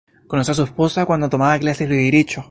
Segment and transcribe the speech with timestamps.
[0.25, 2.39] Conoció a su esposa cuando tomaba clases de derecho.